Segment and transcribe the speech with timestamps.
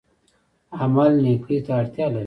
[0.79, 2.19] عمل نیکۍ ته اړتیا لري